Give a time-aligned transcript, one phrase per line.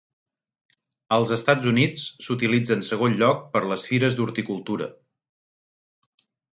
[1.17, 4.93] Als Estats Units, s'utilitza en segon lloc per les fires d'horticultura.